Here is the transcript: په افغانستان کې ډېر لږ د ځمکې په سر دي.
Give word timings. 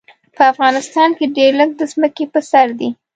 په 0.35 0.43
افغانستان 0.53 1.09
کې 1.17 1.25
ډېر 1.37 1.51
لږ 1.59 1.69
د 1.79 1.81
ځمکې 1.93 2.25
په 2.33 2.39
سر 2.49 2.67
دي. 2.79 2.89